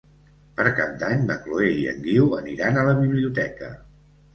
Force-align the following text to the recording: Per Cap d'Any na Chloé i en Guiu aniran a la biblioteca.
Per 0.59 0.65
Cap 0.79 0.95
d'Any 1.03 1.21
na 1.27 1.37
Chloé 1.45 1.69
i 1.85 1.85
en 1.95 2.03
Guiu 2.09 2.35
aniran 2.41 2.77
a 2.85 2.91
la 2.93 3.01
biblioteca. 3.07 3.77